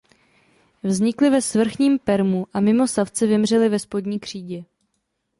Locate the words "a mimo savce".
2.53-3.27